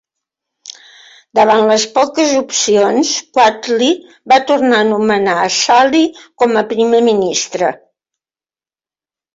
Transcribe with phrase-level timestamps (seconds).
[1.39, 3.91] Davant les poques opcions, Quwatli
[4.35, 7.73] va tornar a nomenar Asali com a primer ministre.